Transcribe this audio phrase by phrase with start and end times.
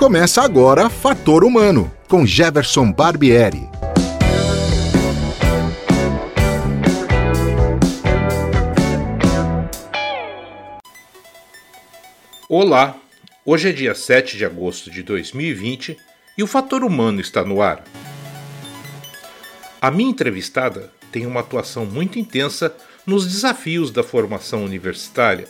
[0.00, 3.68] Começa agora Fator Humano, com Jefferson Barbieri.
[12.48, 12.96] Olá,
[13.44, 15.98] hoje é dia 7 de agosto de 2020
[16.38, 17.84] e o Fator Humano está no ar.
[19.82, 25.46] A minha entrevistada tem uma atuação muito intensa nos desafios da formação universitária,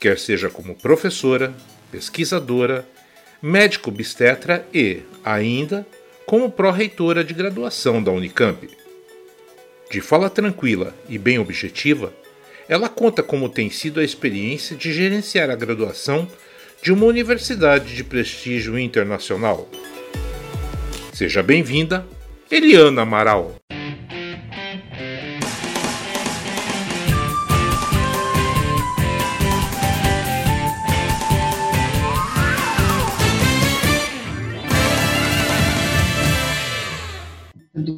[0.00, 1.54] quer seja como professora,
[1.92, 2.84] pesquisadora,
[3.42, 5.86] médico obstetra e, ainda,
[6.24, 8.68] como pró-reitora de graduação da Unicamp.
[9.90, 12.12] De fala tranquila e bem objetiva,
[12.68, 16.28] ela conta como tem sido a experiência de gerenciar a graduação
[16.82, 19.68] de uma universidade de prestígio internacional.
[21.12, 22.06] Seja bem-vinda,
[22.50, 23.54] Eliana Amaral.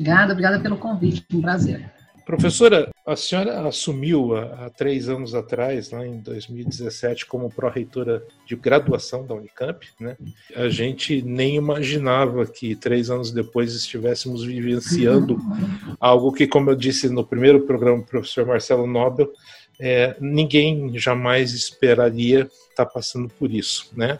[0.09, 1.85] Obrigada, obrigada pelo convite, um prazer.
[2.25, 8.55] Professora, a senhora assumiu há, há três anos atrás, lá em 2017, como pró-reitora de
[8.55, 9.87] graduação da Unicamp.
[9.99, 10.17] Né?
[10.55, 15.39] A gente nem imaginava que três anos depois estivéssemos vivenciando
[16.01, 19.31] algo que, como eu disse no primeiro programa do professor Marcelo Nobel,
[19.81, 22.41] é, ninguém jamais esperaria
[22.71, 24.19] estar tá passando por isso, né?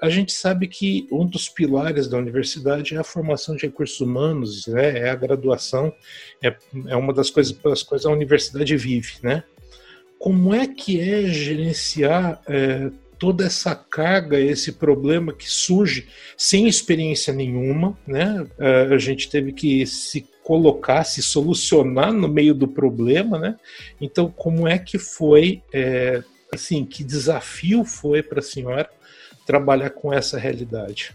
[0.00, 4.66] A gente sabe que um dos pilares da universidade é a formação de recursos humanos,
[4.66, 4.98] né?
[4.98, 5.92] É a graduação,
[6.42, 6.54] é,
[6.88, 9.42] é uma das coisas pelas quais a universidade vive, né?
[10.18, 12.90] Como é que é gerenciar é,
[13.20, 18.46] toda essa carga, esse problema que surge sem experiência nenhuma, né?
[18.58, 23.56] É, a gente teve que se colocar, se solucionar no meio do problema, né?
[24.00, 28.88] Então, como é que foi, é, assim, que desafio foi para a senhora
[29.46, 31.14] trabalhar com essa realidade?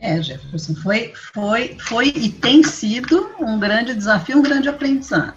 [0.00, 5.36] É, Jefferson, foi, foi, foi e tem sido um grande desafio, um grande aprendizado.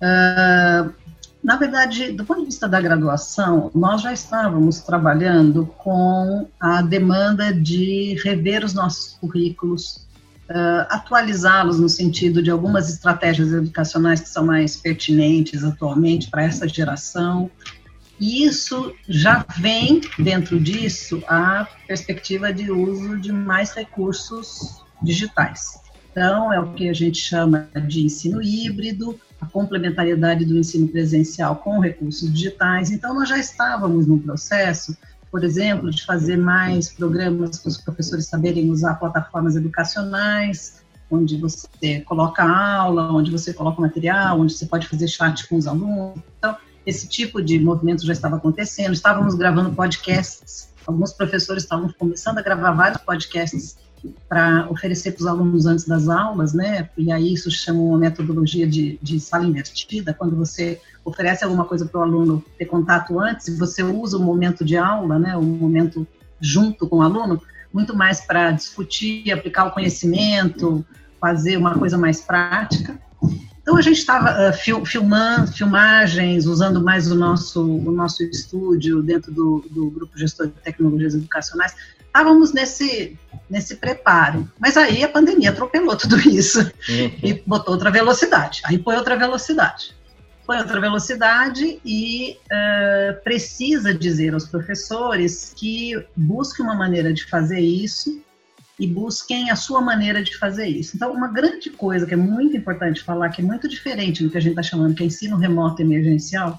[0.00, 0.94] Uh,
[1.42, 7.52] na verdade, do ponto de vista da graduação, nós já estávamos trabalhando com a demanda
[7.52, 10.06] de rever os nossos currículos,
[10.50, 16.68] uh, atualizá-los no sentido de algumas estratégias educacionais que são mais pertinentes atualmente para essa
[16.68, 17.50] geração.
[18.18, 25.80] E isso já vem, dentro disso, a perspectiva de uso de mais recursos digitais.
[26.10, 31.56] Então, é o que a gente chama de ensino híbrido, a complementariedade do ensino presencial
[31.56, 32.90] com recursos digitais.
[32.90, 34.96] Então, nós já estávamos no processo
[35.30, 42.00] por exemplo, de fazer mais programas para os professores saberem usar plataformas educacionais, onde você
[42.00, 46.20] coloca aula, onde você coloca material, onde você pode fazer chat com os alunos.
[46.38, 48.92] Então, esse tipo de movimento já estava acontecendo.
[48.92, 53.76] Estávamos gravando podcasts, alguns professores estavam começando a gravar vários podcasts
[54.28, 56.88] para oferecer para os alunos antes das aulas, né?
[56.96, 61.86] E aí isso chama uma metodologia de, de sala invertida, quando você oferece alguma coisa
[61.86, 65.36] para o aluno ter contato antes, você usa o momento de aula, né?
[65.36, 66.06] O momento
[66.40, 67.40] junto com o aluno,
[67.72, 70.84] muito mais para discutir, aplicar o conhecimento,
[71.20, 72.98] fazer uma coisa mais prática.
[73.62, 79.02] Então a gente estava uh, fil filmando, filmagens, usando mais o nosso, o nosso estúdio
[79.02, 81.74] dentro do, do grupo gestor de tecnologias educacionais
[82.10, 83.16] estávamos nesse,
[83.48, 84.50] nesse preparo.
[84.58, 87.12] Mas aí a pandemia atropelou tudo isso uhum.
[87.22, 88.62] e botou outra velocidade.
[88.64, 89.94] Aí põe outra velocidade.
[90.44, 97.60] Põe outra velocidade e uh, precisa dizer aos professores que busquem uma maneira de fazer
[97.60, 98.20] isso
[98.80, 100.96] e busquem a sua maneira de fazer isso.
[100.96, 104.38] Então, uma grande coisa que é muito importante falar, que é muito diferente do que
[104.38, 106.58] a gente está chamando que é ensino remoto emergencial,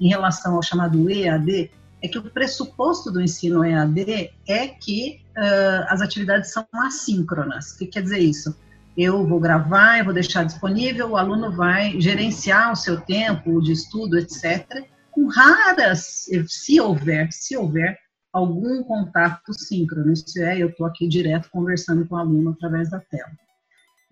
[0.00, 1.70] em relação ao chamado EAD,
[2.02, 7.72] é que o pressuposto do ensino EAD é que uh, as atividades são assíncronas.
[7.72, 8.56] O que quer dizer isso?
[8.96, 13.72] Eu vou gravar, eu vou deixar disponível, o aluno vai gerenciar o seu tempo de
[13.72, 17.98] estudo, etc., com raras, se houver, se houver,
[18.32, 20.12] algum contato síncrono.
[20.12, 23.30] Isso é, eu estou aqui direto conversando com o aluno através da tela.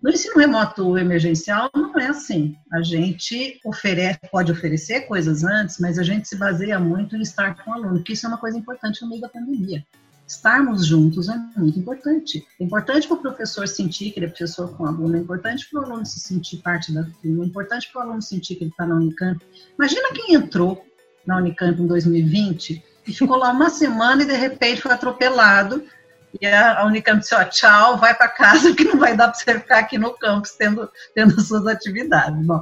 [0.01, 2.55] No ensino remoto emergencial não é assim.
[2.71, 7.55] A gente oferece, pode oferecer coisas antes, mas a gente se baseia muito em estar
[7.63, 9.83] com o aluno, que isso é uma coisa importante no meio da pandemia.
[10.27, 12.45] Estarmos juntos é muito importante.
[12.59, 15.67] É importante para o professor sentir que ele é professor com o aluno, é importante
[15.67, 18.65] para o aluno se sentir parte da turma, é importante para o aluno sentir que
[18.65, 19.43] ele está na Unicamp.
[19.79, 20.85] Imagina quem entrou
[21.25, 25.83] na Unicamp em 2020 e ficou lá uma semana e de repente foi atropelado.
[26.39, 29.59] E a Unicamp disse, ó, tchau, vai para casa, que não vai dar para você
[29.59, 32.45] ficar aqui no campus tendo, tendo suas atividades.
[32.45, 32.61] Bom,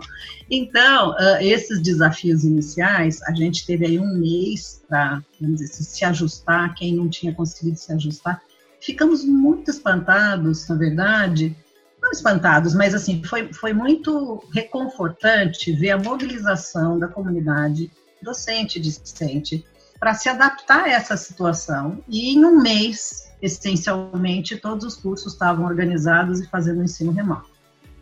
[0.49, 6.73] então, uh, esses desafios iniciais, a gente teve aí um mês para, dizer, se ajustar,
[6.75, 8.41] quem não tinha conseguido se ajustar,
[8.79, 11.55] ficamos muito espantados, na verdade,
[12.01, 18.81] não espantados, mas assim, foi, foi muito reconfortante ver a mobilização da comunidade docente e
[18.81, 19.65] discente
[19.99, 22.03] para se adaptar a essa situação.
[22.07, 27.49] E em um mês, essencialmente, todos os cursos estavam organizados e fazendo ensino remoto.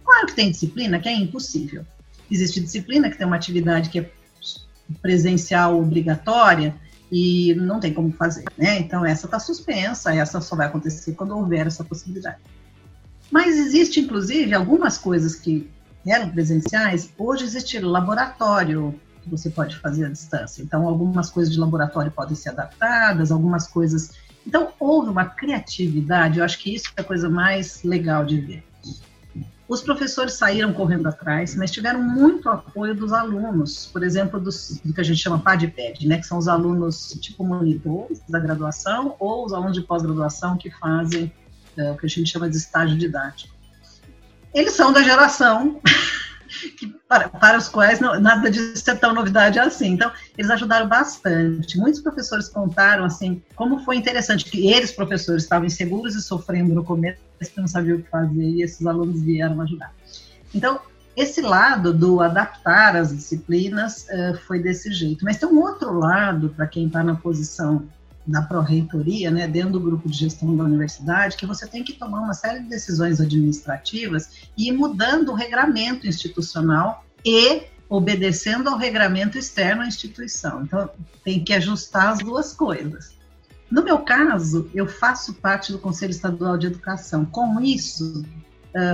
[0.04, 1.86] Claro que tem disciplina que é impossível.
[2.30, 4.12] Existe disciplina que tem uma atividade que é
[5.02, 6.76] presencial obrigatória
[7.12, 8.80] e não tem como fazer, né?
[8.80, 12.38] Então essa está suspensa, essa só vai acontecer quando houver essa possibilidade.
[13.32, 15.70] Mas existe, inclusive, algumas coisas que
[16.06, 20.62] eram presenciais, hoje existe laboratório que você pode fazer à distância.
[20.62, 24.12] Então, algumas coisas de laboratório podem ser adaptadas, algumas coisas.
[24.46, 28.64] Então, houve uma criatividade, eu acho que isso é a coisa mais legal de ver.
[29.68, 34.94] Os professores saíram correndo atrás, mas tiveram muito apoio dos alunos, por exemplo, dos, do
[34.94, 39.46] que a gente chama PAD-PED, né, que são os alunos tipo monitores da graduação ou
[39.46, 41.32] os alunos de pós-graduação que fazem
[41.78, 43.54] é, o que a gente chama de estágio didático.
[44.54, 45.82] Eles são da geração
[46.78, 49.90] que, para, para, os quais não, nada disso é tão novidade assim.
[49.90, 51.78] Então, eles ajudaram bastante.
[51.78, 56.84] Muitos professores contaram assim como foi interessante que eles, professores, estavam inseguros e sofrendo no
[56.84, 59.94] começo, que não sabiam o que fazer, e esses alunos vieram ajudar.
[60.56, 60.80] Então,
[61.16, 65.24] esse lado do adaptar as disciplinas uh, foi desse jeito.
[65.24, 67.88] Mas tem um outro lado para quem está na posição
[68.26, 72.22] da pró-reitoria, né, dentro do grupo de gestão da universidade, que você tem que tomar
[72.22, 79.38] uma série de decisões administrativas e ir mudando o regramento institucional e obedecendo ao regramento
[79.38, 80.64] externo à instituição.
[80.64, 80.90] Então,
[81.24, 83.14] tem que ajustar as duas coisas.
[83.70, 87.26] No meu caso, eu faço parte do Conselho Estadual de Educação.
[87.26, 88.24] Com isso,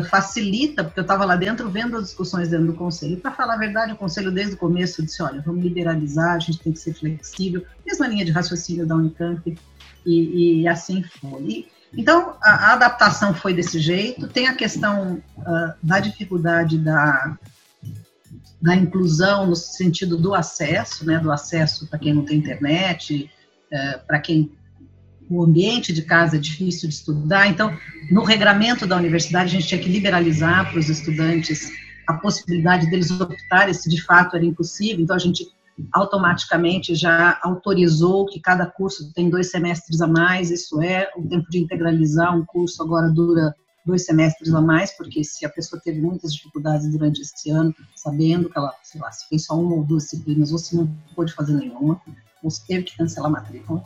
[0.09, 3.17] facilita, porque eu estava lá dentro vendo as discussões dentro do conselho.
[3.17, 6.59] Para falar a verdade, o conselho desde o começo disse: olha, vamos liberalizar, a gente
[6.59, 9.57] tem que ser flexível, mesma linha de raciocínio da Unicamp,
[10.05, 11.41] e, e assim foi.
[11.43, 14.27] E, então, a, a, adaptação foi desse jeito.
[14.27, 17.37] Tem a questão uh, da dificuldade da,
[18.61, 23.31] da inclusão no sentido do acesso, né, do acesso para quem não tem internet,
[23.71, 24.51] uh, para quem
[25.29, 27.77] o ambiente de casa é difícil de estudar, então,
[28.09, 31.71] no regramento da universidade, a gente tinha que liberalizar para os estudantes
[32.07, 35.47] a possibilidade deles optarem se de fato era impossível, então a gente
[35.93, 41.49] automaticamente já autorizou que cada curso tem dois semestres a mais, isso é, o tempo
[41.49, 43.55] de integralizar um curso agora dura
[43.85, 48.49] dois semestres a mais, porque se a pessoa teve muitas dificuldades durante esse ano, sabendo
[48.49, 51.33] que ela, sei lá, se fez só uma ou duas disciplinas, ou se não pôde
[51.33, 52.01] fazer nenhuma,
[52.43, 53.83] ou se teve que cancelar a matrícula,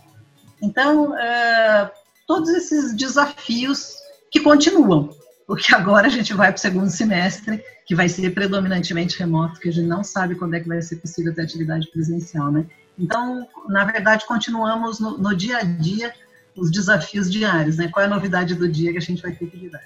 [0.63, 1.91] então, é,
[2.25, 3.95] todos esses desafios
[4.31, 5.09] que continuam,
[5.45, 9.67] porque agora a gente vai para o segundo semestre, que vai ser predominantemente remoto, que
[9.67, 12.65] a gente não sabe quando é que vai ser possível ter atividade presencial, né?
[12.97, 16.13] Então, na verdade, continuamos no, no dia a dia
[16.55, 17.89] os desafios diários, né?
[17.89, 19.83] Qual é a novidade do dia que a gente vai ter que lidar?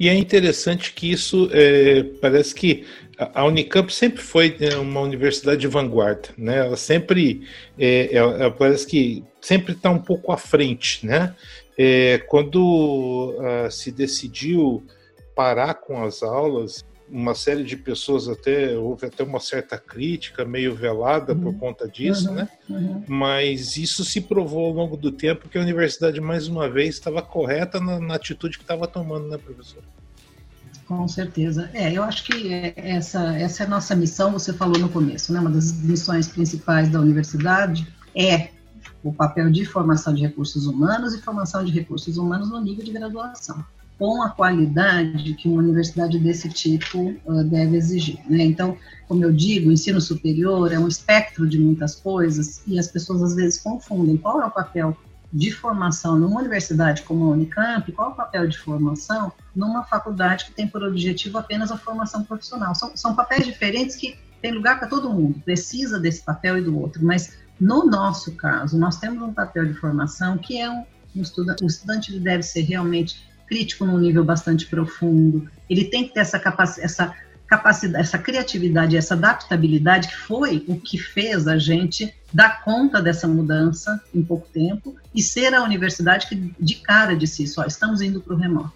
[0.00, 2.86] E é interessante que isso é, parece que
[3.18, 6.60] a Unicamp sempre foi é, uma universidade de vanguarda, né?
[6.60, 7.46] Ela sempre,
[7.78, 11.34] é, ela, ela parece que sempre está um pouco à frente, né?
[11.76, 14.82] É, quando uh, se decidiu
[15.34, 20.74] parar com as aulas, uma série de pessoas até houve até uma certa crítica meio
[20.74, 21.40] velada uhum.
[21.40, 22.34] por conta disso, uhum.
[22.34, 22.48] né?
[22.68, 23.04] Uhum.
[23.08, 27.20] Mas isso se provou ao longo do tempo que a universidade mais uma vez estava
[27.20, 29.82] correta na, na atitude que estava tomando, né, professor?
[30.86, 31.70] Com certeza.
[31.72, 35.32] É, eu acho que é, essa, essa é a nossa missão, você falou no começo,
[35.32, 35.40] né?
[35.40, 38.50] Uma das missões principais da universidade é
[39.02, 42.92] o papel de formação de recursos humanos e formação de recursos humanos no nível de
[42.92, 43.64] graduação
[44.00, 48.18] com a qualidade que uma universidade desse tipo uh, deve exigir.
[48.26, 48.44] Né?
[48.44, 48.74] Então,
[49.06, 53.22] como eu digo, o ensino superior é um espectro de muitas coisas e as pessoas
[53.22, 54.96] às vezes confundem qual é o papel
[55.30, 60.46] de formação numa universidade como a Unicamp, qual é o papel de formação numa faculdade
[60.46, 62.74] que tem por objetivo apenas a formação profissional.
[62.74, 66.80] São, são papéis diferentes que tem lugar para todo mundo, precisa desse papel e do
[66.80, 71.20] outro, mas no nosso caso, nós temos um papel de formação que é um, um
[71.20, 76.38] o estudante deve ser realmente crítico num nível bastante profundo, ele tem que ter essa
[76.38, 77.14] capacidade, essa
[77.48, 83.26] capacidade, essa criatividade, essa adaptabilidade que foi o que fez a gente dar conta dessa
[83.26, 88.00] mudança em pouco tempo e ser a universidade que de cara disse isso, ó, estamos
[88.00, 88.72] indo para o remoto.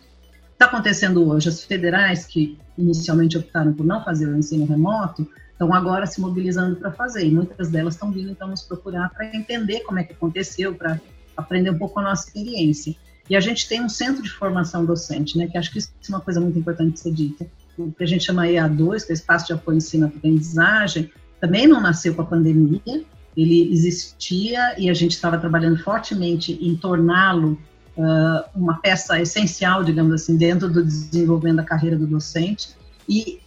[0.53, 5.73] Está acontecendo hoje, as federais que inicialmente optaram por não fazer o ensino remoto, estão
[5.73, 9.81] agora se mobilizando para fazer, e muitas delas estão vindo então nos procurar para entender
[9.81, 11.01] como é que aconteceu, para
[11.37, 12.97] aprender um pouco a nossa experiência.
[13.29, 16.09] E a gente tem um centro de formação docente, né, que acho que isso é
[16.11, 17.47] uma coisa muito importante de ser dita.
[17.79, 22.15] O que a gente chama EA2, que é Espaço de Apoio Ensino-Aprendizagem, também não nasceu
[22.15, 23.05] com a pandemia,
[23.37, 27.59] ele existia e a gente estava trabalhando fortemente em torná-lo
[27.97, 32.71] uh, uma peça essencial, digamos assim, dentro do desenvolvimento da carreira do docente,
[33.09, 33.41] e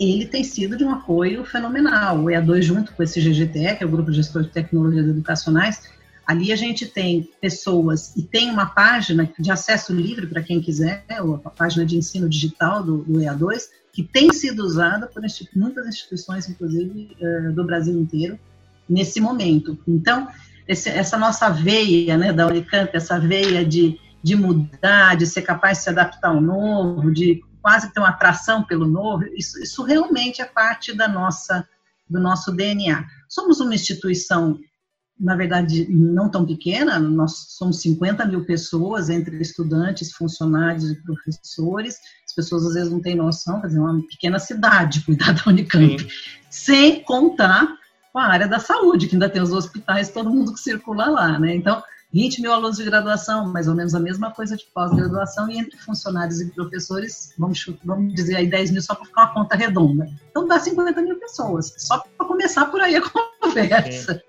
[0.00, 2.20] ele tem sido de um apoio fenomenal.
[2.20, 5.82] O EA2, junto com esse GGTE, que é o Grupo Gestor de Tecnologias Educacionais,
[6.28, 11.02] ali a gente tem pessoas e tem uma página de acesso livre para quem quiser,
[11.42, 15.22] a página de ensino digital do, do EA2, que tem sido usada por
[15.56, 18.38] muitas instituições, inclusive uh, do Brasil inteiro,
[18.86, 19.78] nesse momento.
[19.88, 20.28] Então,
[20.68, 25.78] esse, essa nossa veia né, da Unicamp, essa veia de, de mudar, de ser capaz
[25.78, 30.42] de se adaptar ao novo, de quase ter uma atração pelo novo, isso, isso realmente
[30.42, 31.66] é parte da nossa,
[32.08, 33.06] do nosso DNA.
[33.30, 34.58] Somos uma instituição,
[35.18, 41.98] na verdade, não tão pequena, nós somos 50 mil pessoas, entre estudantes, funcionários e professores,
[42.24, 45.98] as pessoas às vezes não têm noção, quer dizer, uma pequena cidade cuidar da Unicamp,
[46.00, 46.08] Sim.
[46.48, 47.66] sem contar
[48.12, 51.38] com a área da saúde, que ainda tem os hospitais, todo mundo que circula lá,
[51.38, 51.54] né?
[51.54, 51.82] Então,
[52.12, 55.78] 20 mil alunos de graduação, mais ou menos a mesma coisa de pós-graduação, e entre
[55.78, 60.08] funcionários e professores, vamos, vamos dizer aí 10 mil só para ficar uma conta redonda.
[60.30, 63.02] Então dá 50 mil pessoas, só para começar por aí a
[63.42, 64.22] conversa.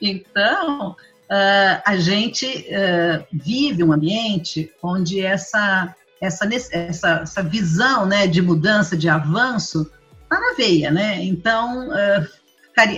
[0.00, 8.26] Então, uh, a gente uh, vive um ambiente onde essa, essa, essa, essa visão né,
[8.26, 9.90] de mudança, de avanço,
[10.22, 11.22] está na veia, né?
[11.22, 12.42] Então, uh,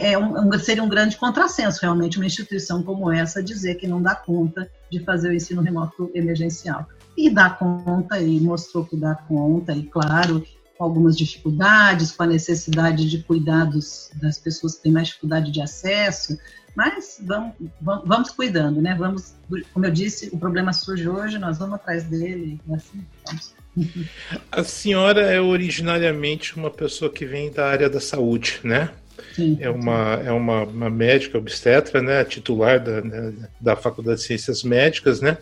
[0.01, 4.15] é um, seria um grande contrassenso, realmente, uma instituição como essa dizer que não dá
[4.15, 6.87] conta de fazer o ensino remoto emergencial.
[7.17, 10.45] E dá conta, e mostrou que dá conta, e claro,
[10.77, 15.61] com algumas dificuldades, com a necessidade de cuidados das pessoas que têm mais dificuldade de
[15.61, 16.39] acesso,
[16.75, 18.95] mas vamos, vamos, vamos, cuidando, né?
[18.99, 19.35] Vamos,
[19.73, 23.55] como eu disse, o problema surge hoje, nós vamos atrás dele, assim vamos.
[24.51, 28.91] A senhora é originariamente uma pessoa que vem da área da saúde, né?
[29.35, 34.27] Sim, é uma, é uma, uma, médica obstetra, né, titular da, né, da Faculdade de
[34.27, 35.39] Ciências Médicas, né?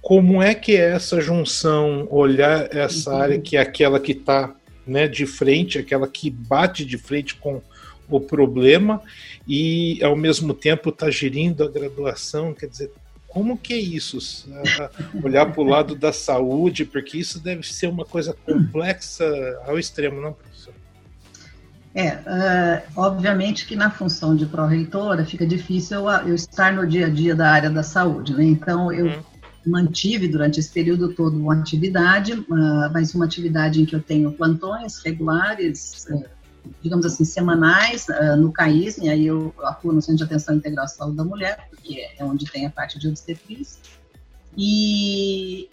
[0.00, 3.16] Como é que é essa junção, olhar essa uhum.
[3.16, 4.54] área que é aquela que está
[4.86, 7.60] né, de frente, aquela que bate de frente com
[8.08, 9.02] o problema
[9.46, 12.90] e ao mesmo tempo está gerindo a graduação, quer dizer,
[13.26, 14.48] como que é isso?
[15.22, 19.26] Olhar para o lado da saúde, porque isso deve ser uma coisa complexa
[19.66, 20.72] ao extremo, não, professor?
[21.96, 27.06] É, uh, obviamente que na função de pró-reitora fica difícil eu, eu, estar no dia
[27.06, 28.44] a dia da área da saúde, né?
[28.44, 29.22] Então, eu uhum.
[29.66, 34.30] mantive durante esse período todo uma atividade, uh, mas uma atividade em que eu tenho
[34.30, 36.22] plantões regulares, uh,
[36.82, 38.06] digamos assim, semanais,
[38.38, 41.68] no CAIS, e aí eu atuo no Centro de Atenção Integral à Saúde da Mulher,
[41.70, 43.80] porque é onde tem a parte de obstetrícia.
[44.56, 45.68] E,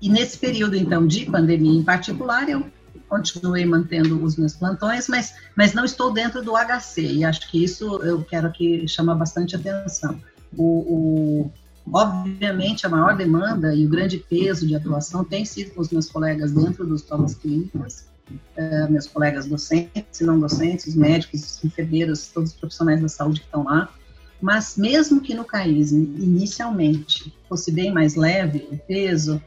[0.00, 2.66] e nesse período, então, de pandemia em particular, eu
[3.08, 7.62] continuei mantendo os meus plantões, mas, mas não estou dentro do HC, e acho que
[7.62, 10.20] isso eu quero que chama bastante atenção.
[10.56, 11.50] O, o,
[11.92, 16.10] obviamente, a maior demanda e o grande peso de atuação tem sido com os meus
[16.10, 21.64] colegas dentro dos tomas clínicas, uh, meus colegas docentes e não docentes, os médicos, os
[21.64, 23.92] enfermeiros, todos os profissionais da saúde que estão lá,
[24.40, 29.42] mas mesmo que no CAISM, inicialmente, fosse bem mais leve o peso,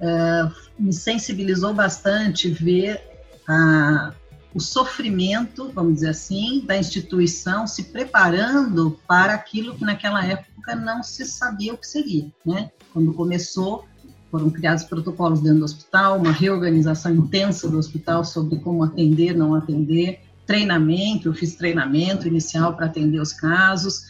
[0.00, 3.00] uh, me sensibilizou bastante ver
[3.48, 4.12] a,
[4.54, 11.02] o sofrimento, vamos dizer assim, da instituição se preparando para aquilo que naquela época não
[11.02, 12.70] se sabia o que seria, né?
[12.92, 13.86] Quando começou,
[14.32, 19.54] foram criados protocolos dentro do hospital, uma reorganização intensa do hospital sobre como atender, não
[19.54, 24.00] atender, treinamento, eu fiz treinamento inicial para atender os casos,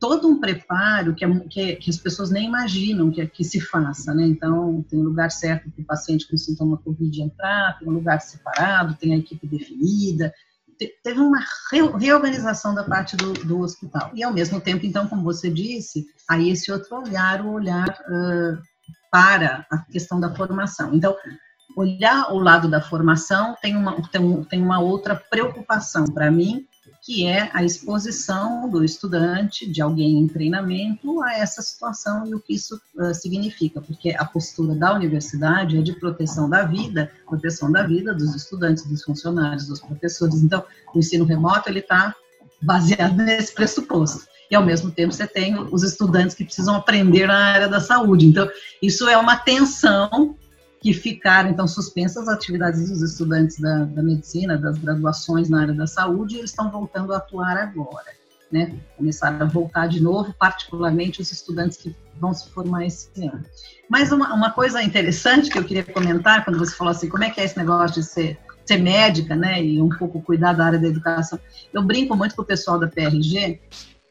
[0.00, 4.26] todo um preparo que, que, que, as pessoas nem imaginam que, que se faça, né?
[4.26, 8.96] Então, tem lugar certo para o paciente com sintoma Covid entrar, tem um lugar separado,
[8.98, 10.32] tem a equipe definida,
[10.78, 14.12] te, teve uma re, reorganização da parte do, do, hospital.
[14.14, 18.58] E, ao mesmo tempo, então, como você disse, aí esse outro olhar, o olhar uh,
[19.10, 20.94] para a questão da formação.
[20.94, 21.16] Então,
[21.76, 26.66] olhar o lado da formação tem uma, tem, tem uma outra preocupação para mim,
[27.02, 32.40] que é a exposição do estudante, de alguém em treinamento, a essa situação e o
[32.40, 37.70] que isso uh, significa, porque a postura da universidade é de proteção da vida, proteção
[37.70, 40.42] da vida dos estudantes, dos funcionários, dos professores.
[40.42, 42.14] Então, o ensino remoto ele está
[42.60, 44.26] baseado nesse pressuposto.
[44.50, 48.26] E ao mesmo tempo você tem os estudantes que precisam aprender na área da saúde.
[48.26, 48.48] Então,
[48.82, 50.36] isso é uma tensão
[50.80, 55.74] que ficaram, então, suspensas as atividades dos estudantes da, da, medicina, das graduações na área
[55.74, 58.12] da saúde, e eles estão voltando a atuar agora,
[58.50, 58.78] né?
[58.96, 63.44] Começaram a voltar de novo, particularmente os estudantes que vão se formar esse ano.
[63.88, 67.30] Mas uma, uma coisa interessante que eu queria comentar, quando você falou assim, como é
[67.30, 70.78] que é esse negócio de ser, ser médica, né, e um pouco cuidar da área
[70.78, 71.40] da educação,
[71.72, 73.60] eu brinco muito com o pessoal da PRG,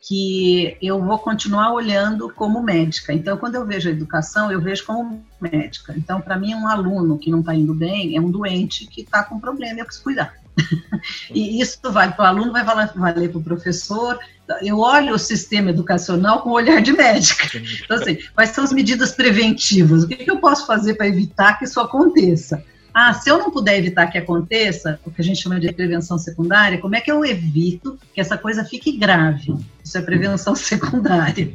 [0.08, 3.12] que eu vou continuar olhando como médica.
[3.12, 5.94] Então, quando eu vejo a educação, eu vejo como médica.
[5.98, 9.22] Então, para mim, um aluno que não está indo bem é um doente que está
[9.22, 10.34] com problema e eu preciso cuidar.
[11.30, 14.18] e isso vai para o aluno, vai valer, valer para o professor.
[14.62, 17.46] Eu olho o sistema educacional com o olhar de médica.
[17.84, 20.04] Então, assim, quais são as medidas preventivas?
[20.04, 22.64] O que, que eu posso fazer para evitar que isso aconteça?
[23.00, 26.18] Ah, se eu não puder evitar que aconteça, o que a gente chama de prevenção
[26.18, 29.56] secundária, como é que eu evito que essa coisa fique grave?
[29.86, 31.48] Isso é prevenção secundária,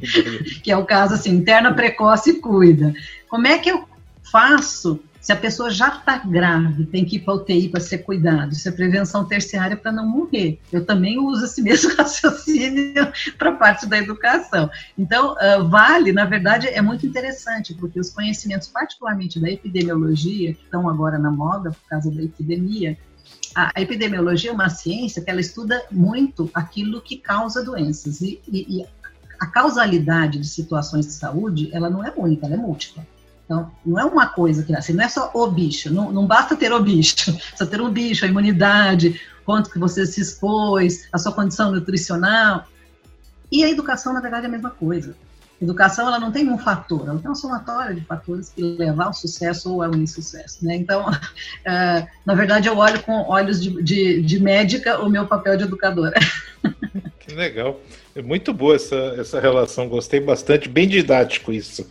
[0.63, 2.95] que é o caso assim, interna precoce e cuida.
[3.29, 3.85] Como é que eu
[4.23, 8.52] faço se a pessoa já está grave, tem que ir para UTI para ser cuidado,
[8.52, 10.59] isso é prevenção terciária para não morrer.
[10.73, 14.69] Eu também uso esse mesmo raciocínio para a parte da educação.
[14.99, 20.64] Então, uh, vale, na verdade, é muito interessante, porque os conhecimentos, particularmente da epidemiologia, que
[20.64, 22.99] estão agora na moda por causa da epidemia,
[23.55, 28.81] a epidemiologia é uma ciência que ela estuda muito aquilo que causa doenças e, e,
[28.81, 28.87] e
[29.38, 33.07] a causalidade de situações de saúde ela não é única, ela é múltipla.
[33.45, 36.57] Então, não é uma coisa que assim, não é só o bicho, não, não basta
[36.57, 41.19] ter o bicho, precisa ter um bicho, a imunidade, quanto que você se expôs, a
[41.19, 42.67] sua condição nutricional.
[43.51, 45.15] E a educação, na verdade, é a mesma coisa.
[45.61, 49.15] Educação, ela não tem um fator, ela tem uma somatória de fatores que levar ao
[49.15, 50.65] sucesso ou ao insucesso.
[50.65, 50.75] Né?
[50.77, 55.57] Então, uh, na verdade, eu olho com olhos de, de, de médica o meu papel
[55.57, 56.19] de educadora.
[57.35, 57.81] Legal.
[58.15, 61.89] É muito boa essa, essa relação, gostei bastante, bem didático isso.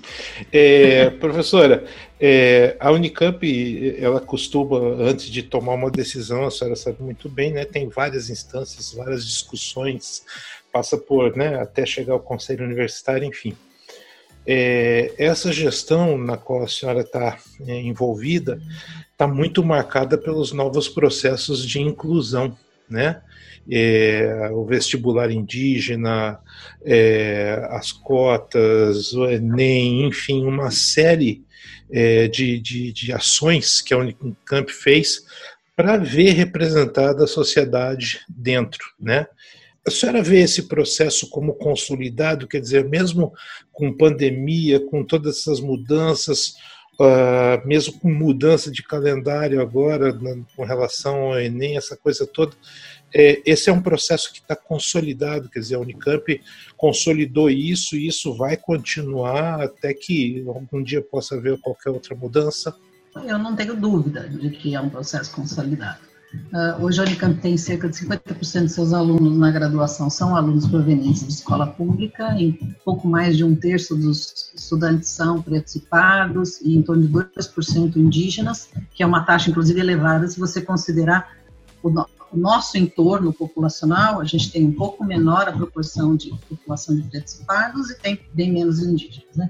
[0.51, 1.83] É, professora,
[2.19, 7.51] é, a Unicamp, ela costuma, antes de tomar uma decisão, a senhora sabe muito bem,
[7.51, 10.23] né, tem várias instâncias, várias discussões,
[10.71, 13.55] passa por, né, até chegar ao conselho universitário, enfim.
[14.45, 18.59] É, essa gestão na qual a senhora está é, envolvida
[19.11, 22.57] está muito marcada pelos novos processos de inclusão,
[22.89, 23.21] né?
[23.69, 26.39] É, o vestibular indígena,
[26.83, 31.43] é, as cotas, o Enem, enfim, uma série
[31.91, 35.21] é, de, de, de ações que a Unicamp fez
[35.75, 39.27] para ver representada a sociedade dentro, né?
[39.85, 43.33] A senhora vê esse processo como consolidado, quer dizer, mesmo
[43.71, 46.53] com pandemia, com todas essas mudanças,
[46.99, 50.15] uh, mesmo com mudança de calendário agora,
[50.55, 52.55] com relação ao Enem, essa coisa toda,
[53.13, 56.41] esse é um processo que está consolidado, quer dizer, a Unicamp
[56.77, 62.75] consolidou isso e isso vai continuar até que algum dia possa haver qualquer outra mudança?
[63.15, 65.99] Eu não tenho dúvida de que é um processo consolidado.
[66.33, 70.65] Uh, hoje a Unicamp tem cerca de 50% de seus alunos na graduação são alunos
[70.65, 72.53] provenientes de escola pública, em
[72.85, 77.11] pouco mais de um terço dos estudantes são pretos e pardos, e em torno de
[77.11, 81.35] 2% indígenas, que é uma taxa, inclusive, elevada se você considerar
[82.37, 87.39] nosso entorno populacional, a gente tem um pouco menor a proporção de população de pretos
[87.39, 89.49] e pardos e tem bem menos indígenas, né?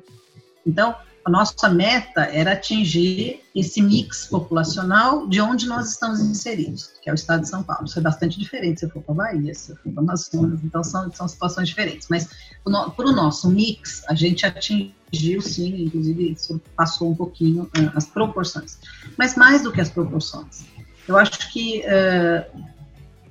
[0.65, 7.09] Então, a nossa meta era atingir esse mix populacional de onde nós estamos inseridos, que
[7.09, 7.85] é o estado de São Paulo.
[7.85, 11.11] Isso é bastante diferente se for para a Bahia, se for para Amazonas, então são,
[11.11, 12.07] são situações diferentes.
[12.09, 12.27] Mas
[12.63, 18.07] para o nosso mix, a gente atingiu sim, inclusive isso passou um pouquinho uh, as
[18.07, 18.79] proporções.
[19.17, 20.65] Mas mais do que as proporções,
[21.11, 22.61] eu acho que uh,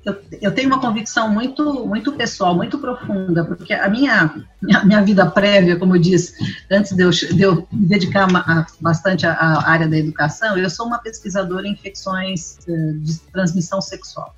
[0.05, 5.03] eu, eu, tenho uma convicção muito, muito pessoal, muito profunda, porque a minha, minha, minha
[5.03, 6.35] vida prévia, como eu disse,
[6.71, 10.71] antes de eu, de eu me dedicar a, bastante à, à, área da educação, eu
[10.71, 14.35] sou uma pesquisadora em infecções uh, de transmissão sexual.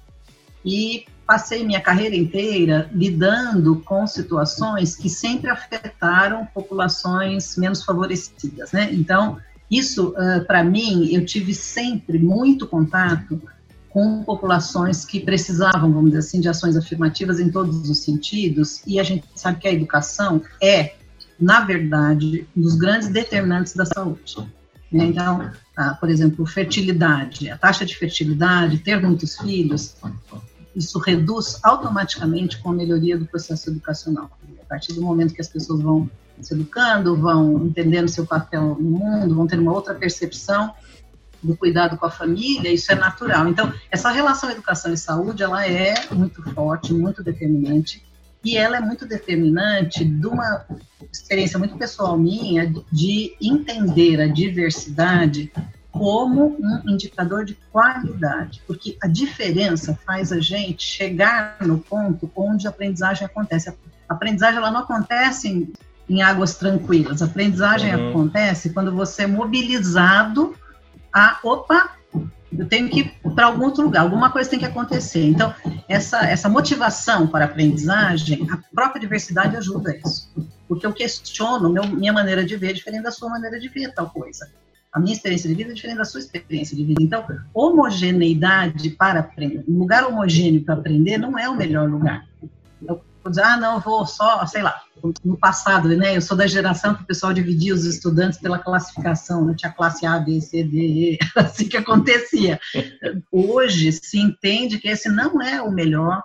[0.64, 8.88] E passei minha carreira inteira lidando com situações que sempre afetaram populações menos favorecidas, né?
[8.92, 9.38] Então,
[9.72, 13.40] isso, uh, para mim, eu tive sempre muito contato
[13.88, 19.00] com populações que precisavam, vamos dizer assim, de ações afirmativas em todos os sentidos, e
[19.00, 20.94] a gente sabe que a educação é,
[21.40, 24.36] na verdade, um dos grandes determinantes da saúde.
[24.90, 25.06] Né?
[25.06, 29.96] Então, ah, por exemplo, fertilidade, a taxa de fertilidade, ter muitos filhos,
[30.76, 34.30] isso reduz automaticamente com a melhoria do processo educacional.
[34.62, 36.10] A partir do momento que as pessoas vão
[36.42, 40.72] se educando, vão entendendo seu papel no mundo, vão ter uma outra percepção
[41.42, 43.48] do cuidado com a família, isso é natural.
[43.48, 48.04] Então, essa relação educação e saúde, ela é muito forte, muito determinante,
[48.44, 50.64] e ela é muito determinante de uma
[51.12, 55.52] experiência muito pessoal minha de entender a diversidade
[55.90, 62.66] como um indicador de qualidade, porque a diferença faz a gente chegar no ponto onde
[62.66, 63.68] a aprendizagem acontece.
[63.68, 63.74] A
[64.08, 65.70] aprendizagem ela não acontece
[66.08, 67.22] em águas tranquilas.
[67.22, 68.10] A aprendizagem uhum.
[68.10, 70.54] acontece quando você é mobilizado
[71.12, 71.96] a, opa,
[72.56, 75.24] eu tenho que ir para algum outro lugar, alguma coisa tem que acontecer.
[75.24, 75.54] Então,
[75.88, 80.30] essa, essa motivação para a aprendizagem, a própria diversidade ajuda isso.
[80.68, 83.92] Porque eu questiono, meu, minha maneira de ver é diferente da sua maneira de ver
[83.92, 84.50] tal coisa.
[84.92, 87.02] A minha experiência de vida é diferente da sua experiência de vida.
[87.02, 92.26] Então, homogeneidade para aprender, um lugar homogêneo para aprender não é o melhor lugar.
[92.80, 93.00] Dizer,
[93.42, 94.80] ah, não, vou só, sei lá,
[95.24, 99.44] no passado, né, eu sou da geração que o pessoal dividia os estudantes pela classificação,
[99.44, 102.60] né, tinha classe A, B, C, D, E, assim que acontecia.
[103.30, 106.22] Hoje se entende que esse não é o melhor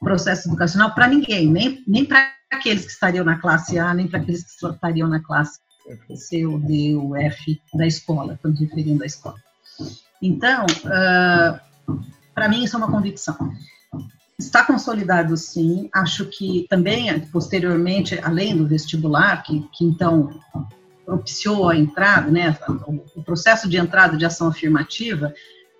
[0.00, 4.20] processo educacional para ninguém, nem, nem para aqueles que estariam na classe A, nem para
[4.20, 5.58] aqueles que estariam na classe
[6.14, 9.36] C, o D, o F da escola, estamos referindo à escola.
[10.20, 11.60] Então, uh, ah,
[12.34, 13.36] para mim isso é uma convicção.
[14.38, 15.88] Está consolidado, sim.
[15.92, 20.40] Acho que também, posteriormente, além do vestibular, que, que então
[21.04, 22.56] propiciou a entrada, né,
[23.16, 25.32] o, processo de entrada de ação afirmativa,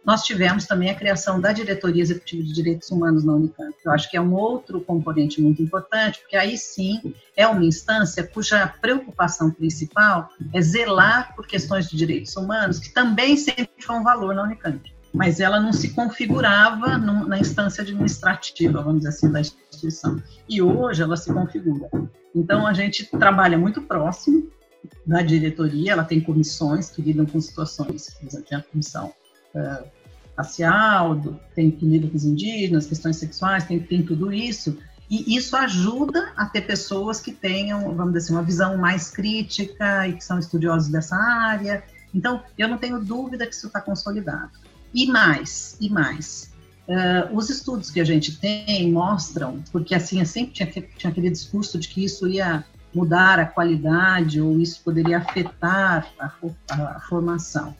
[0.05, 3.75] nós tivemos também a criação da Diretoria Executiva de Direitos Humanos na Unicamp.
[3.85, 8.27] Eu acho que é um outro componente muito importante, porque aí sim é uma instância
[8.27, 14.03] cuja preocupação principal é zelar por questões de direitos humanos, que também sempre foi um
[14.03, 14.93] valor na Unicamp.
[15.13, 20.23] Mas ela não se configurava no, na instância administrativa, vamos dizer assim, da instituição.
[20.49, 21.89] E hoje ela se configura.
[22.35, 24.51] Então a gente trabalha muito próximo
[25.07, 29.13] da diretoria, ela tem comissões que lidam com situações, por exemplo, tem a comissão
[29.55, 29.87] uh,
[30.37, 31.21] racial,
[31.55, 34.79] tem que lidar com os indígenas, questões sexuais, tem, tem tudo isso.
[35.11, 40.09] E isso ajuda a ter pessoas que tenham, vamos dizer assim, uma visão mais crítica
[40.09, 41.85] e que são estudiosos dessa área.
[42.15, 44.51] Então, eu não tenho dúvida que isso está consolidado.
[44.95, 46.53] E mais, e mais.
[46.89, 51.79] Uh, os estudos que a gente tem mostram, porque assim, sempre tinha, tinha aquele discurso
[51.79, 57.75] de que isso ia mudar a qualidade ou isso poderia afetar a, a, a formação.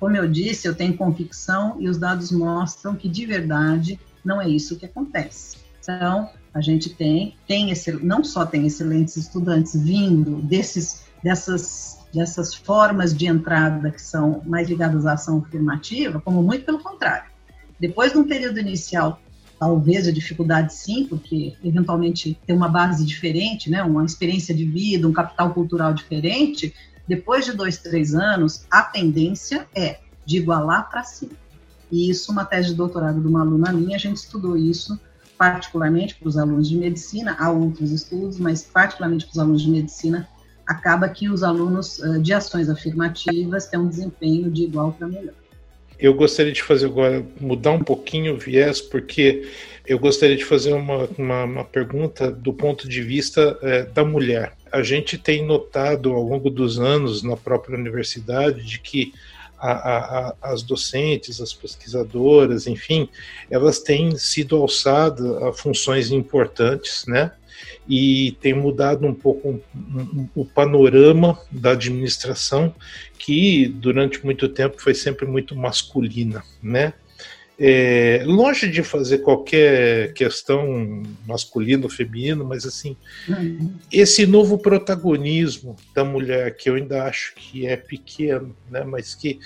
[0.00, 4.48] Como eu disse, eu tenho convicção e os dados mostram que de verdade não é
[4.48, 5.58] isso que acontece.
[5.80, 12.54] Então, a gente tem, tem esse, não só tem excelentes estudantes vindo desses, dessas, dessas
[12.54, 17.30] formas de entrada que são mais ligadas à ação afirmativa, como muito pelo contrário.
[17.78, 19.20] Depois de um período inicial,
[19.58, 25.06] talvez a dificuldade sim, porque eventualmente tem uma base diferente, né, uma experiência de vida,
[25.06, 26.74] um capital cultural diferente,
[27.06, 31.32] depois de dois, três anos, a tendência é de igualar para cima.
[31.90, 34.98] E isso, uma tese de doutorado de uma aluna minha, a gente estudou isso
[35.38, 39.70] particularmente para os alunos de medicina, há outros estudos, mas particularmente para os alunos de
[39.70, 40.28] medicina,
[40.68, 45.34] acaba que os alunos de ações afirmativas têm um desempenho de igual para melhor.
[45.98, 49.48] Eu gostaria de fazer agora, mudar um pouquinho o viés, porque
[49.84, 54.52] eu gostaria de fazer uma, uma, uma pergunta do ponto de vista é, da mulher.
[54.70, 59.12] A gente tem notado ao longo dos anos na própria universidade de que
[59.58, 63.08] a, a, as docentes, as pesquisadoras, enfim,
[63.50, 67.32] elas têm sido alçadas a funções importantes, né?
[67.88, 69.60] E tem mudado um pouco
[70.34, 72.74] o panorama da administração,
[73.18, 76.92] que durante muito tempo foi sempre muito masculina, né?
[77.60, 82.96] É, longe de fazer qualquer questão masculino ou feminino, mas assim,
[83.90, 89.40] esse novo protagonismo da mulher, que eu ainda acho que é pequeno, né, mas que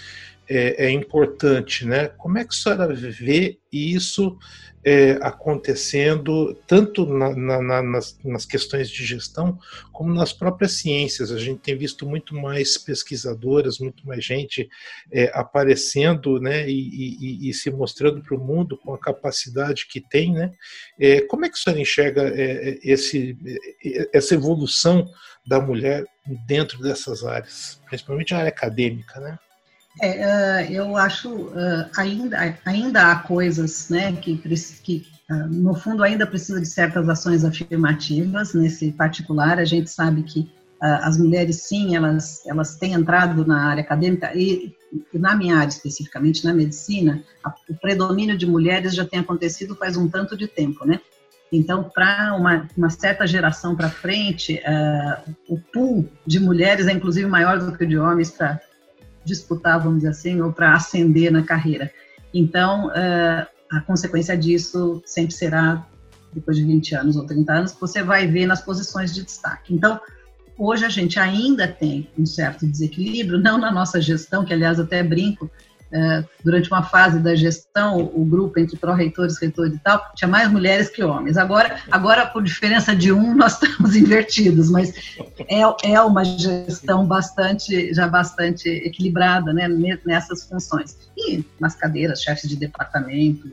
[0.53, 2.09] é, é importante, né?
[2.09, 4.39] Como é que a senhora vê isso
[4.85, 9.59] é, acontecendo tanto na, na, nas, nas, questões de gestão
[9.93, 11.31] como nas próprias ciências.
[11.31, 14.69] A gente tem visto muito mais pesquisadoras, muito mais gente
[15.11, 20.01] é, aparecendo né, e, e, e, se mostrando para o mundo com a capacidade que
[20.01, 20.33] tem.
[20.33, 20.53] Né?
[20.99, 23.37] É, como é que a senhora enxerga é, é, esse,
[24.13, 25.09] essa evolução
[25.47, 26.05] da mulher
[26.47, 29.39] dentro dessas áreas, principalmente a área acadêmica, né?
[30.01, 34.39] É, uh, eu acho uh, ainda, ainda há coisas né, que,
[34.83, 38.55] que uh, no fundo, ainda precisa de certas ações afirmativas.
[38.55, 40.51] Nesse particular, a gente sabe que
[40.85, 44.75] as mulheres, sim, elas, elas têm entrado na área acadêmica e,
[45.15, 47.23] na minha área especificamente, na medicina,
[47.71, 50.99] o predomínio de mulheres já tem acontecido faz um tanto de tempo, né?
[51.53, 54.61] Então, para uma, uma, certa geração para frente,
[55.49, 58.61] o pool de mulheres é inclusive maior do que o de homens para
[59.25, 61.91] disputar, vamos dizer assim, ou para ascender na carreira.
[62.33, 65.87] Então, uh, a consequência disso sempre será,
[66.33, 69.75] depois de 20 anos ou 30 anos, você vai ver nas posições de destaque.
[69.75, 70.01] Então,
[70.59, 75.03] hoje a gente ainda tem um certo desequilíbrio, não na nossa gestão, que aliás até
[75.03, 75.51] brinco,
[76.43, 80.89] durante uma fase da gestão, o grupo entre pró-reitores, reitores e tal, tinha mais mulheres
[80.89, 81.37] que homens.
[81.37, 84.93] Agora, agora por diferença de um, nós estamos invertidos, mas
[85.49, 89.69] é, é uma gestão bastante, já bastante equilibrada né,
[90.05, 90.97] nessas funções.
[91.17, 93.53] E nas cadeiras, chefes de departamento,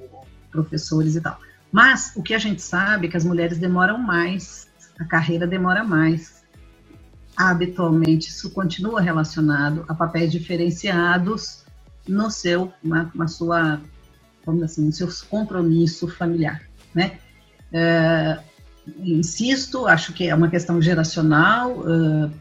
[0.50, 1.38] professores e tal.
[1.72, 5.84] Mas o que a gente sabe é que as mulheres demoram mais, a carreira demora
[5.84, 6.40] mais.
[7.38, 11.64] Habitualmente, isso continua relacionado a papéis diferenciados
[12.10, 13.80] no seu, na, na sua,
[14.46, 16.62] vamos assim, no seu compromisso familiar,
[16.94, 17.20] né?
[17.72, 18.40] É,
[19.00, 22.32] insisto, acho que é uma questão geracional, uh,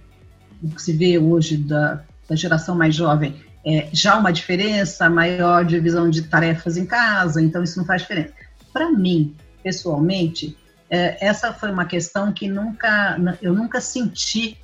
[0.62, 5.64] o que se vê hoje da, da geração mais jovem é já uma diferença, maior
[5.64, 8.32] divisão de tarefas em casa, então isso não faz diferença.
[8.72, 10.56] Para mim, pessoalmente,
[10.88, 14.56] é, essa foi uma questão que nunca, eu nunca senti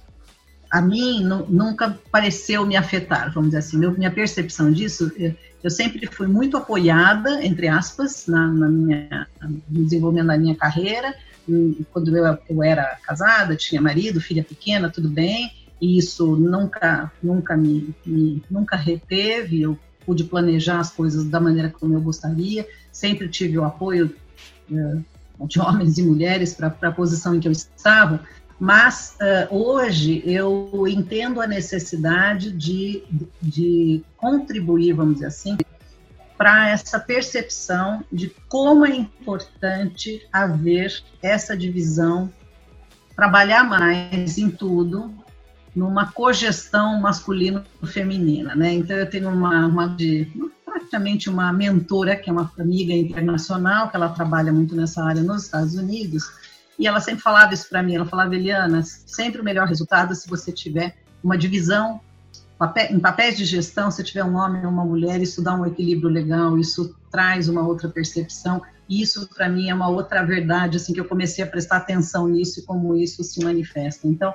[0.75, 3.79] a mim nunca pareceu me afetar, vamos dizer assim.
[3.79, 5.33] Minha percepção disso, eu,
[5.63, 9.29] eu, sempre fui muito apoiada, entre aspas, na, na minha,
[9.69, 11.15] no desenvolvimento da minha carreira.
[11.93, 15.53] Quando eu, eu era casada, tinha marido, filha pequena, tudo bem.
[15.81, 19.63] E isso nunca, nunca me, me nunca reteve.
[19.63, 22.67] Eu pude planejar as coisas da maneira como eu gostaria.
[22.91, 24.13] Sempre tive o apoio
[24.69, 28.25] uh, de homens e mulheres para a posição em que eu estava.
[28.59, 33.03] Mas uh, hoje eu entendo a necessidade de,
[33.43, 35.57] de contribuir, vamos dizer assim,
[36.37, 42.31] para essa percepção de como é importante haver essa divisão,
[43.17, 45.13] trabalhar mais em tudo,
[45.75, 48.73] numa cogestão masculino-feminina, né?
[48.73, 50.31] Então eu tenho uma, uma de,
[50.65, 55.45] praticamente uma mentora que é uma amiga internacional que ela trabalha muito nessa área nos
[55.45, 56.25] Estados Unidos
[56.79, 60.15] e ela sempre falava isso para mim, ela falava, Eliana, sempre o melhor resultado é
[60.15, 62.01] se você tiver uma divisão,
[62.91, 66.09] em papéis de gestão, se tiver um homem e uma mulher, isso dá um equilíbrio
[66.09, 70.93] legal, isso traz uma outra percepção, e isso para mim é uma outra verdade, assim,
[70.93, 74.07] que eu comecei a prestar atenção nisso e como isso se manifesta.
[74.07, 74.35] Então,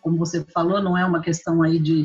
[0.00, 2.04] como você falou, não é uma questão aí de,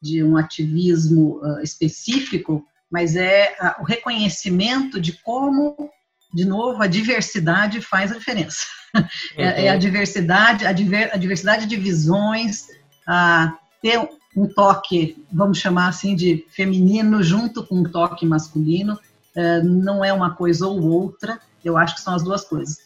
[0.00, 5.90] de um ativismo específico, mas é o reconhecimento de como
[6.36, 8.64] de novo, a diversidade faz a diferença.
[9.36, 9.78] É, é, a uhum.
[9.78, 12.62] diversidade, a, diver, a, diversidade de visões,
[13.06, 14.00] a ter
[14.34, 18.98] um toque, vamos chamar assim, de feminino junto com um toque masculino,
[19.34, 22.78] é, não é uma coisa ou outra, eu acho que são as duas coisas.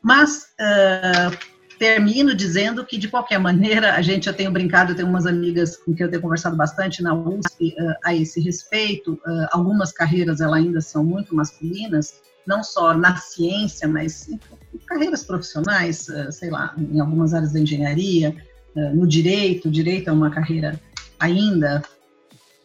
[0.00, 1.32] Mas é,
[1.78, 5.76] termino dizendo que, de qualquer maneira, a gente, eu tenho brincado, eu tenho umas amigas
[5.76, 10.40] com quem eu tenho conversado bastante na USP uh, a esse respeito, uh, algumas carreiras
[10.40, 12.14] elas ainda são muito masculinas,
[12.48, 14.40] não só na ciência, mas em
[14.86, 18.34] carreiras profissionais, eh, sei lá, em algumas áreas da engenharia,
[18.74, 20.80] eh, no direito, o direito é uma carreira
[21.20, 21.82] ainda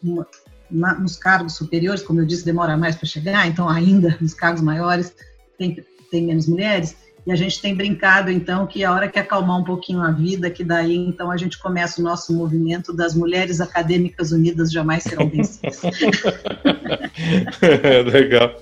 [0.00, 5.14] nos cargos superiores, como eu disse, demora mais para chegar, então ainda nos cargos maiores
[5.58, 9.58] tem, tem menos mulheres, e a gente tem brincado, então, que a hora que acalmar
[9.58, 13.62] um pouquinho a vida, que daí, então, a gente começa o nosso movimento das Mulheres
[13.62, 15.80] Acadêmicas Unidas Jamais Serão Vencidas.
[18.12, 18.60] Legal.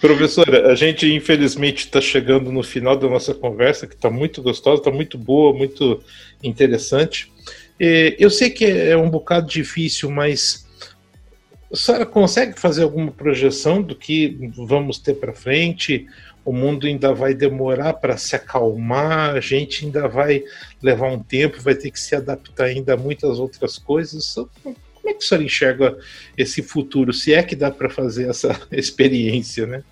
[0.00, 4.80] Professora, a gente infelizmente está chegando no final da nossa conversa, que está muito gostosa,
[4.80, 6.02] está muito boa, muito
[6.42, 7.32] interessante.
[8.18, 10.66] Eu sei que é um bocado difícil, mas
[11.72, 16.06] a senhora consegue fazer alguma projeção do que vamos ter para frente?
[16.44, 20.44] O mundo ainda vai demorar para se acalmar, a gente ainda vai
[20.82, 24.36] levar um tempo, vai ter que se adaptar ainda a muitas outras coisas.
[25.02, 25.98] Como é que a senhora enxerga
[26.38, 29.82] esse futuro, se é que dá para fazer essa experiência, né?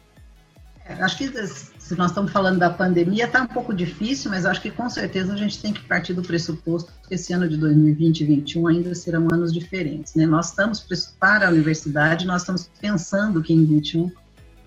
[0.86, 4.62] É, acho que se nós estamos falando da pandemia, está um pouco difícil, mas acho
[4.62, 8.20] que com certeza a gente tem que partir do pressuposto que esse ano de 2020
[8.20, 10.14] e 2021 ainda serão anos diferentes.
[10.14, 10.24] Né?
[10.26, 10.86] Nós estamos,
[11.18, 14.12] para a universidade, nós estamos pensando que em 2021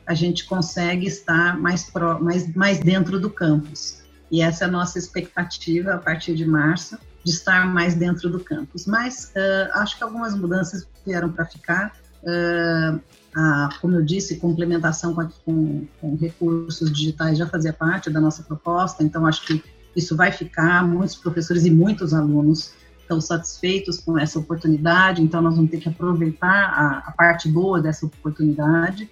[0.05, 4.03] a gente consegue estar mais, pro, mais, mais dentro do campus.
[4.29, 8.39] E essa é a nossa expectativa a partir de março de estar mais dentro do
[8.39, 8.85] campus.
[8.85, 11.93] Mas uh, acho que algumas mudanças vieram para ficar.
[12.23, 12.99] Uh,
[13.35, 18.43] a, como eu disse, complementação com, com, com, recursos digitais já fazia parte da nossa
[18.43, 19.63] proposta, então acho que
[19.95, 20.87] isso vai ficar.
[20.87, 25.89] Muitos professores e muitos alunos estão satisfeitos com essa oportunidade, então nós vamos ter que
[25.89, 29.09] aproveitar a, a parte boa dessa oportunidade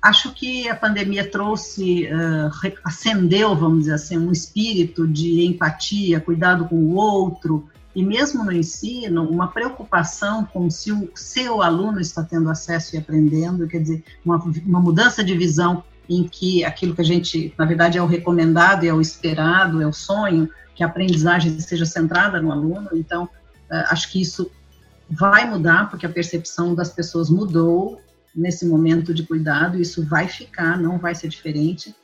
[0.00, 6.66] acho que a pandemia trouxe, uh, acendeu, vamos dizer assim, um espírito de empatia, cuidado
[6.66, 12.22] com o outro, e mesmo no ensino, uma preocupação com se o seu aluno está
[12.22, 17.00] tendo acesso e aprendendo, quer dizer, uma, uma mudança de visão em que aquilo que
[17.00, 20.86] a gente, na verdade, é o recomendado, é o esperado, é o sonho, que a
[20.86, 22.88] aprendizagem seja centrada no aluno.
[22.92, 23.28] Então, uh,
[23.90, 24.48] acho que isso
[25.10, 28.00] vai mudar, porque a percepção das pessoas mudou
[28.34, 31.94] nesse momento de cuidado, isso vai ficar, não vai ser diferente.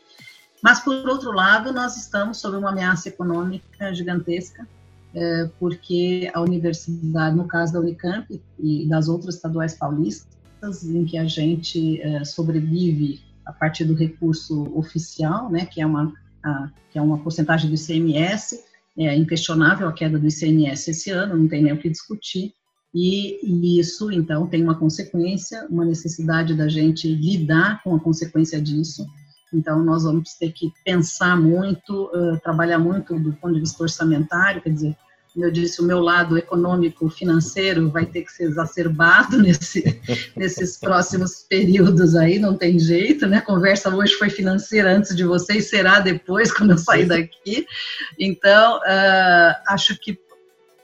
[0.63, 4.67] Mas, por outro lado, nós estamos sob uma ameaça econômica gigantesca,
[5.15, 10.35] é, porque a universidade, no caso da Unicamp e das outras estaduais paulistas,
[10.83, 16.13] em que a gente é, sobrevive a partir do recurso oficial, né, que é uma,
[16.43, 18.65] a, que é uma porcentagem do ICMS,
[18.97, 22.55] é inquestionável a queda do ICMS esse ano, não tem nem o que discutir,
[22.95, 28.63] e, e, isso, então, tem uma consequência, uma necessidade da gente lidar com a consequência
[28.63, 29.05] disso.
[29.53, 34.63] Então, nós vamos ter que pensar muito, uh, trabalhar muito do ponto de vista orçamentário,
[34.63, 34.97] quer dizer,
[35.35, 40.01] como eu disse, o meu lado econômico, financeiro vai ter que ser exacerbado nesse,
[40.37, 43.39] nesses próximos períodos aí, não tem jeito, né?
[43.39, 47.67] A conversa hoje foi financeira antes de vocês, será depois, quando eu sair daqui.
[48.17, 50.17] Então, uh, acho que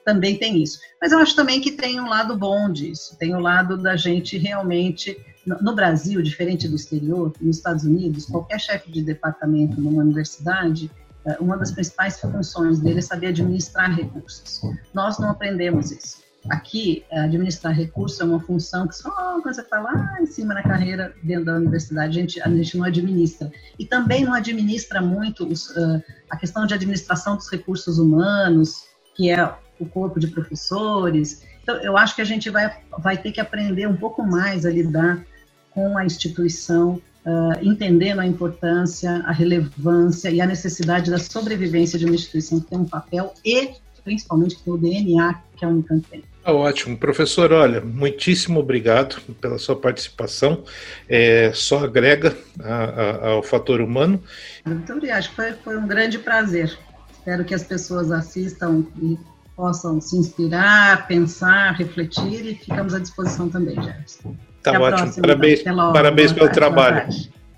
[0.04, 0.78] também tem isso.
[1.00, 3.96] Mas eu acho também que tem um lado bom disso, tem o um lado da
[3.96, 5.18] gente realmente.
[5.62, 10.90] No Brasil, diferente do exterior, nos Estados Unidos, qualquer chefe de departamento numa universidade,
[11.24, 14.60] eh, uma das principais funções dele é saber administrar recursos.
[14.92, 16.22] Nós não aprendemos isso.
[16.48, 19.10] Aqui, administrar recursos é uma função que só
[19.42, 22.78] quando você está lá em cima na carreira dentro da universidade, a gente, a gente
[22.78, 23.52] não administra.
[23.78, 28.84] E também não administra muito os, uh, a questão de administração dos recursos humanos,
[29.14, 31.43] que é o corpo de professores.
[31.62, 34.71] Então, eu acho que a gente vai, vai ter que aprender um pouco mais a
[34.71, 35.25] lidar
[35.71, 42.05] com a instituição, uh, entendendo a importância, a relevância e a necessidade da sobrevivência de
[42.05, 43.71] uma instituição que tem um papel e,
[44.05, 46.25] principalmente, que tem o DNA que a Unicamp tem.
[46.43, 46.97] Ah, ótimo.
[46.97, 50.64] Professor, olha, muitíssimo obrigado pela sua participação.
[51.09, 54.23] É, só agrega a, a, ao fator humano.
[54.64, 55.29] Muito obrigado.
[55.35, 56.77] Foi, foi um grande prazer.
[57.12, 59.19] Espero que as pessoas assistam e
[59.61, 64.35] possam se inspirar, pensar, refletir e ficamos à disposição também, Jefferson.
[64.62, 64.88] Tá ótimo.
[64.88, 65.92] Próxima, parabéns então.
[65.92, 67.09] parabéns pelo tarde, trabalho.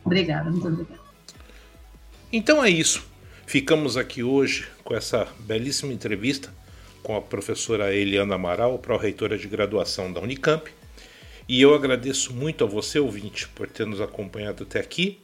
[0.04, 1.00] Obrigada, muito obrigada.
[2.32, 3.06] Então é isso.
[3.46, 6.50] Ficamos aqui hoje com essa belíssima entrevista
[7.04, 10.68] com a professora Eliana Amaral, pró-reitora de graduação da Unicamp.
[11.48, 15.20] E eu agradeço muito a você, ouvinte, por ter nos acompanhado até aqui.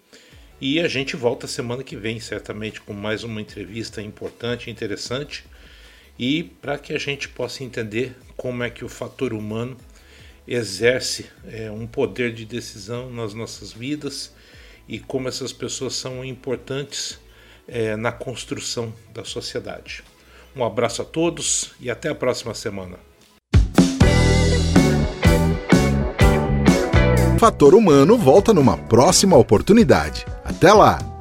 [0.61, 5.45] E a gente volta semana que vem, certamente, com mais uma entrevista importante e interessante
[6.19, 9.77] e para que a gente possa entender como é que o fator humano
[10.47, 14.33] exerce é, um poder de decisão nas nossas vidas
[14.89, 17.21] e como essas pessoas são importantes
[17.67, 20.03] é, na construção da sociedade.
[20.57, 22.99] Um abraço a todos e até a próxima semana.
[27.39, 30.27] Fator Humano volta numa próxima oportunidade.
[30.45, 31.18] Até lá!